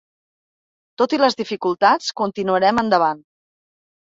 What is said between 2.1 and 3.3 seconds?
continuarem endavant.